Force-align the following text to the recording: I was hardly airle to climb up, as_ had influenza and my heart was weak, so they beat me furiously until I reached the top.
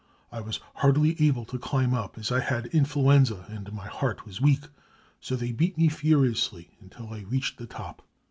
I 0.31 0.41
was 0.41 0.59
hardly 0.77 1.15
airle 1.19 1.45
to 1.45 1.59
climb 1.59 1.93
up, 1.93 2.17
as_ 2.17 2.29
had 2.41 2.65
influenza 2.73 3.45
and 3.49 3.71
my 3.71 3.85
heart 3.85 4.25
was 4.25 4.41
weak, 4.41 4.63
so 5.19 5.35
they 5.35 5.51
beat 5.51 5.77
me 5.77 5.89
furiously 5.89 6.71
until 6.81 7.13
I 7.13 7.19
reached 7.19 7.59
the 7.59 7.67
top. 7.67 8.01